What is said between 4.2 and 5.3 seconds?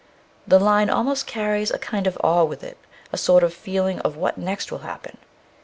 next will happen?"